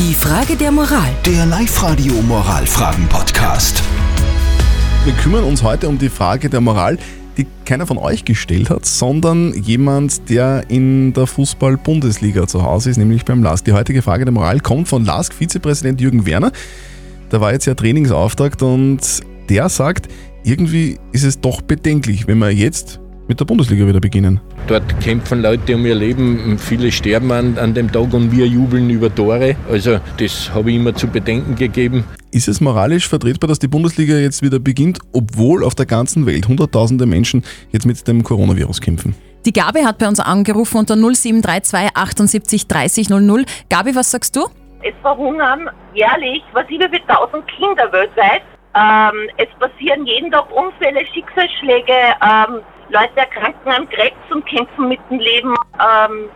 [0.00, 1.10] Die Frage der Moral.
[1.26, 3.82] Der Live-Radio Moralfragen-Podcast.
[5.04, 6.96] Wir kümmern uns heute um die Frage der Moral,
[7.36, 12.96] die keiner von euch gestellt hat, sondern jemand, der in der Fußball-Bundesliga zu Hause ist,
[12.96, 13.66] nämlich beim LASK.
[13.66, 16.50] Die heutige Frage der Moral kommt von LASK-Vizepräsident Jürgen Werner.
[17.28, 19.00] Da war jetzt ja Trainingsauftakt und
[19.50, 20.08] der sagt,
[20.44, 23.00] irgendwie ist es doch bedenklich, wenn wir jetzt
[23.30, 24.40] mit der Bundesliga wieder beginnen.
[24.66, 28.90] Dort kämpfen Leute um ihr Leben, viele sterben an, an dem Tag und wir jubeln
[28.90, 29.54] über Tore.
[29.70, 32.04] Also das habe ich immer zu bedenken gegeben.
[32.32, 36.48] Ist es moralisch vertretbar, dass die Bundesliga jetzt wieder beginnt, obwohl auf der ganzen Welt
[36.48, 39.14] Hunderttausende Menschen jetzt mit dem Coronavirus kämpfen?
[39.46, 43.44] Die Gabi hat bei uns angerufen unter 0732 78 30 00.
[43.68, 44.40] Gabi, was sagst du?
[44.82, 48.42] Es verhungern jährlich was über 1000 Kinder weltweit.
[48.74, 52.60] Ähm, es passieren jeden Tag Unfälle, Schicksalsschläge, ähm,
[52.90, 55.54] Leute erkranken an Krebs und kämpfen mit dem Leben.
[55.78, 56.28] Ähm,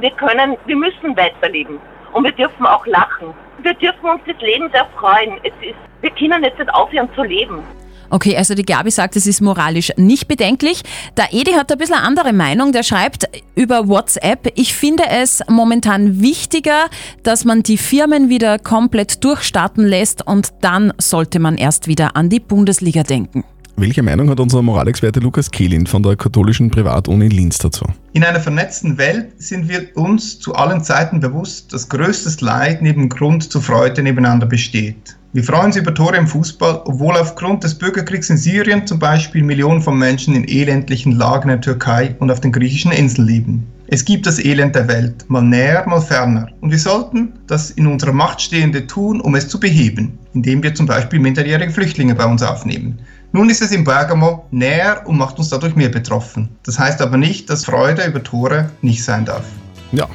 [0.00, 1.78] wir können, wir müssen weiterleben.
[2.12, 3.32] Und wir dürfen auch lachen.
[3.62, 5.38] Wir dürfen uns des Lebens erfreuen.
[5.44, 7.62] Es ist, wir können jetzt nicht aufhören zu leben.
[8.10, 10.82] Okay, also die Gabi sagt, es ist moralisch nicht bedenklich.
[11.16, 12.72] Der Edi hat ein bisschen eine andere Meinung.
[12.72, 16.90] Der schreibt über WhatsApp, ich finde es momentan wichtiger,
[17.22, 22.28] dass man die Firmen wieder komplett durchstarten lässt und dann sollte man erst wieder an
[22.28, 23.44] die Bundesliga denken.
[23.76, 27.86] Welche Meinung hat unser Moralexperte Lukas Kehlin von der katholischen Privatuni Linz dazu?
[28.12, 33.08] In einer vernetzten Welt sind wir uns zu allen Zeiten bewusst, dass größtes Leid neben
[33.08, 35.16] Grund zur Freude nebeneinander besteht.
[35.32, 39.42] Wir freuen uns über Tore im Fußball, obwohl aufgrund des Bürgerkriegs in Syrien zum Beispiel
[39.42, 43.66] Millionen von Menschen in elendlichen Lagen in der Türkei und auf den griechischen Inseln leben.
[43.92, 46.48] Es gibt das Elend der Welt, mal näher, mal ferner.
[46.62, 50.74] Und wir sollten das in unserer Macht Stehende tun, um es zu beheben, indem wir
[50.74, 52.98] zum Beispiel minderjährige Flüchtlinge bei uns aufnehmen.
[53.32, 56.48] Nun ist es in Bergamo näher und macht uns dadurch mehr betroffen.
[56.62, 59.44] Das heißt aber nicht, dass Freude über Tore nicht sein darf.
[59.92, 60.08] Ja.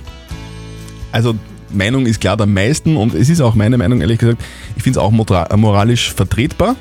[1.12, 1.36] Also
[1.70, 4.42] Meinung ist klar der meisten und es ist auch meine Meinung, ehrlich gesagt,
[4.76, 6.76] ich finde es auch moralisch vertretbar.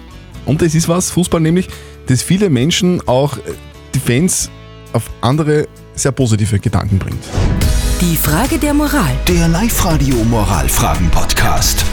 [0.46, 1.68] Und es ist was, Fußball nämlich,
[2.06, 3.40] dass viele Menschen auch äh,
[3.94, 4.50] die Fans
[4.96, 7.22] auf andere sehr positive Gedanken bringt.
[8.00, 9.12] Die Frage der Moral.
[9.28, 11.84] Der Live-Radio Moralfragen-Podcast.